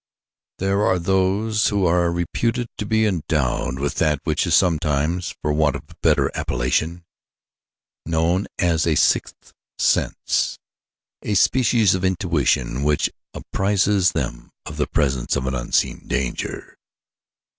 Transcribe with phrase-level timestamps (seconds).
[0.57, 5.53] There are those who are reputed to be endowed with that which is sometimes, for
[5.53, 7.03] want of a better appellation,
[8.03, 10.57] known as the sixth sense
[11.21, 16.77] a species of intuition which apprises them of the presence of an unseen danger.